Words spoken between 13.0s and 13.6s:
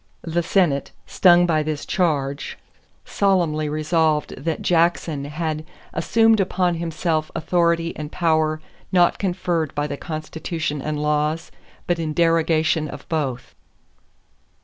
both."